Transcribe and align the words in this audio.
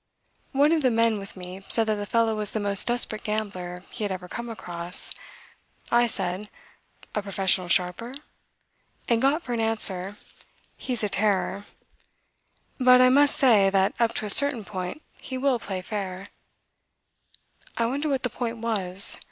One 0.51 0.71
of 0.71 0.81
the 0.81 0.89
men 0.89 1.19
with 1.19 1.37
me 1.37 1.61
said 1.69 1.83
that 1.85 1.93
the 1.93 2.07
fellow 2.07 2.33
was 2.35 2.49
the 2.53 2.59
most 2.59 2.87
desperate 2.87 3.23
gambler 3.23 3.83
he 3.91 4.03
had 4.03 4.11
ever 4.11 4.27
come 4.27 4.49
across. 4.49 5.13
I 5.91 6.07
said: 6.07 6.49
"A 7.13 7.21
professional 7.21 7.67
sharper?" 7.67 8.15
and 9.07 9.21
got 9.21 9.43
for 9.43 9.53
an 9.53 9.61
answer: 9.61 10.15
"He's 10.75 11.03
a 11.03 11.09
terror; 11.09 11.67
but 12.79 12.99
I 12.99 13.09
must 13.09 13.35
say 13.35 13.69
that 13.69 13.93
up 13.99 14.15
to 14.15 14.25
a 14.25 14.31
certain 14.31 14.65
point 14.65 15.03
he 15.17 15.37
will 15.37 15.59
play 15.59 15.83
fair...." 15.83 16.25
I 17.77 17.85
wonder 17.85 18.09
what 18.09 18.23
the 18.23 18.29
point 18.31 18.57
was. 18.57 19.19